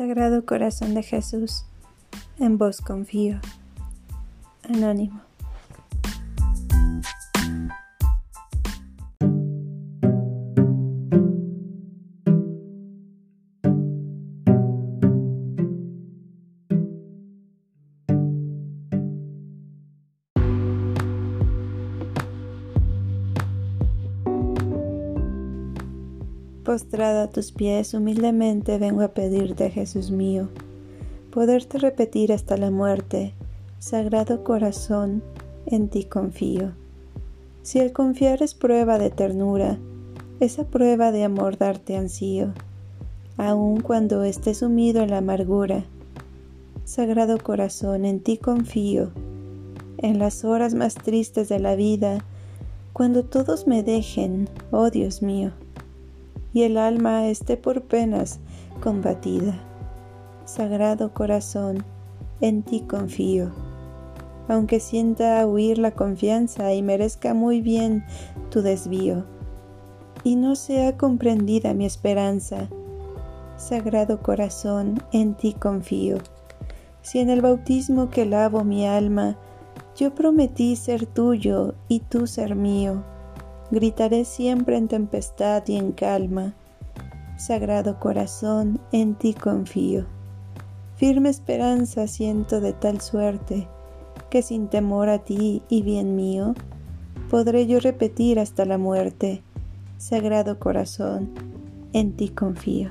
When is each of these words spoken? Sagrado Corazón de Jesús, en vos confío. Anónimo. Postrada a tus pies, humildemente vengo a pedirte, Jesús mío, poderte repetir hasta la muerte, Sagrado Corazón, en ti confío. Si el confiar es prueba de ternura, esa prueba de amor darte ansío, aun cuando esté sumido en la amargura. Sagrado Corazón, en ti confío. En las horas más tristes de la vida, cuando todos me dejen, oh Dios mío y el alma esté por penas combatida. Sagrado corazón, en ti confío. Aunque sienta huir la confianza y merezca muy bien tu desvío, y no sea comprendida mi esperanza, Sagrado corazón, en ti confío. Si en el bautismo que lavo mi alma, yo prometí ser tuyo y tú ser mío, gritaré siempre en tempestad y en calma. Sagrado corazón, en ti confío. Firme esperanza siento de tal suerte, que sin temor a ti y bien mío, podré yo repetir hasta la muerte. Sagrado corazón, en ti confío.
Sagrado 0.00 0.46
Corazón 0.46 0.94
de 0.94 1.02
Jesús, 1.02 1.66
en 2.38 2.56
vos 2.56 2.80
confío. 2.80 3.38
Anónimo. 4.66 5.20
Postrada 26.70 27.24
a 27.24 27.28
tus 27.28 27.50
pies, 27.50 27.94
humildemente 27.94 28.78
vengo 28.78 29.02
a 29.02 29.08
pedirte, 29.08 29.70
Jesús 29.70 30.12
mío, 30.12 30.50
poderte 31.32 31.78
repetir 31.78 32.32
hasta 32.32 32.56
la 32.56 32.70
muerte, 32.70 33.34
Sagrado 33.80 34.44
Corazón, 34.44 35.20
en 35.66 35.88
ti 35.88 36.04
confío. 36.04 36.70
Si 37.62 37.80
el 37.80 37.92
confiar 37.92 38.40
es 38.44 38.54
prueba 38.54 39.00
de 39.00 39.10
ternura, 39.10 39.80
esa 40.38 40.62
prueba 40.62 41.10
de 41.10 41.24
amor 41.24 41.58
darte 41.58 41.96
ansío, 41.96 42.52
aun 43.36 43.80
cuando 43.80 44.22
esté 44.22 44.54
sumido 44.54 45.02
en 45.02 45.10
la 45.10 45.18
amargura. 45.18 45.86
Sagrado 46.84 47.38
Corazón, 47.38 48.04
en 48.04 48.20
ti 48.20 48.38
confío. 48.38 49.10
En 49.98 50.20
las 50.20 50.44
horas 50.44 50.74
más 50.74 50.94
tristes 50.94 51.48
de 51.48 51.58
la 51.58 51.74
vida, 51.74 52.24
cuando 52.92 53.24
todos 53.24 53.66
me 53.66 53.82
dejen, 53.82 54.48
oh 54.70 54.90
Dios 54.90 55.20
mío 55.20 55.50
y 56.52 56.62
el 56.62 56.76
alma 56.76 57.26
esté 57.28 57.56
por 57.56 57.82
penas 57.82 58.40
combatida. 58.82 59.54
Sagrado 60.44 61.14
corazón, 61.14 61.84
en 62.40 62.62
ti 62.62 62.80
confío. 62.80 63.50
Aunque 64.48 64.80
sienta 64.80 65.46
huir 65.46 65.78
la 65.78 65.92
confianza 65.92 66.74
y 66.74 66.82
merezca 66.82 67.34
muy 67.34 67.60
bien 67.60 68.04
tu 68.50 68.62
desvío, 68.62 69.24
y 70.24 70.36
no 70.36 70.56
sea 70.56 70.96
comprendida 70.98 71.72
mi 71.72 71.86
esperanza, 71.86 72.68
Sagrado 73.60 74.22
corazón, 74.22 75.02
en 75.12 75.34
ti 75.34 75.52
confío. 75.52 76.16
Si 77.02 77.18
en 77.18 77.28
el 77.28 77.42
bautismo 77.42 78.08
que 78.08 78.24
lavo 78.24 78.64
mi 78.64 78.86
alma, 78.86 79.36
yo 79.94 80.14
prometí 80.14 80.76
ser 80.76 81.04
tuyo 81.04 81.74
y 81.86 82.00
tú 82.00 82.26
ser 82.26 82.56
mío, 82.56 83.04
gritaré 83.70 84.24
siempre 84.24 84.76
en 84.76 84.88
tempestad 84.88 85.62
y 85.66 85.76
en 85.76 85.92
calma. 85.92 86.54
Sagrado 87.36 87.98
corazón, 87.98 88.80
en 88.92 89.14
ti 89.14 89.34
confío. 89.34 90.06
Firme 90.96 91.30
esperanza 91.30 92.06
siento 92.06 92.60
de 92.60 92.72
tal 92.74 93.00
suerte, 93.00 93.66
que 94.28 94.42
sin 94.42 94.68
temor 94.68 95.08
a 95.08 95.20
ti 95.20 95.62
y 95.68 95.82
bien 95.82 96.16
mío, 96.16 96.54
podré 97.30 97.66
yo 97.66 97.80
repetir 97.80 98.38
hasta 98.38 98.64
la 98.66 98.76
muerte. 98.76 99.42
Sagrado 99.96 100.58
corazón, 100.58 101.30
en 101.92 102.12
ti 102.16 102.28
confío. 102.28 102.90